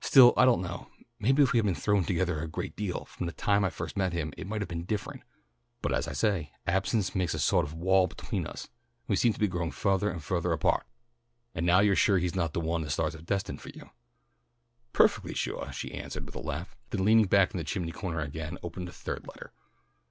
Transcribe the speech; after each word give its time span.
Still 0.00 0.32
I 0.38 0.46
don't 0.46 0.62
know, 0.62 0.88
maybe 1.18 1.42
if 1.42 1.52
we 1.52 1.58
had 1.58 1.66
been 1.66 1.74
thrown 1.74 2.02
togethah 2.02 2.42
a 2.44 2.48
great 2.48 2.74
deal 2.74 3.04
from 3.04 3.26
the 3.26 3.32
time 3.32 3.62
I 3.62 3.68
first 3.68 3.94
met 3.94 4.14
him, 4.14 4.32
it 4.38 4.46
might 4.46 4.62
have 4.62 4.68
been 4.68 4.84
different, 4.86 5.20
but 5.82 5.92
as 5.92 6.08
I 6.08 6.14
say, 6.14 6.50
absence 6.66 7.14
made 7.14 7.34
a 7.34 7.38
sawt 7.38 7.62
of 7.64 7.74
wall 7.74 8.06
between 8.06 8.46
us 8.46 8.64
and 8.64 8.70
we 9.08 9.16
seem 9.16 9.34
to 9.34 9.38
be 9.38 9.48
growing 9.48 9.70
farthah 9.70 10.10
and 10.10 10.22
farthah 10.22 10.54
apart." 10.54 10.86
"And 11.54 11.66
now 11.66 11.80
you're 11.80 11.94
sure 11.94 12.16
he's 12.16 12.34
not 12.34 12.54
the 12.54 12.58
one 12.60 12.80
the 12.80 12.88
stars 12.88 13.12
have 13.12 13.26
destined 13.26 13.60
for 13.60 13.68
you?" 13.68 13.90
"Perfectly 14.94 15.34
suah," 15.34 15.70
she 15.72 15.92
answered 15.92 16.24
with 16.24 16.36
a 16.36 16.40
laugh, 16.40 16.74
then 16.88 17.04
leaning 17.04 17.26
back 17.26 17.50
in 17.52 17.58
the 17.58 17.62
chimney 17.64 17.92
corner 17.92 18.20
again, 18.20 18.56
opened 18.62 18.88
the 18.88 18.92
third 18.92 19.26
letter. 19.28 19.52